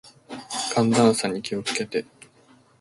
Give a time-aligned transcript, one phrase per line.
[0.73, 2.03] 寒暖差に気を付けて。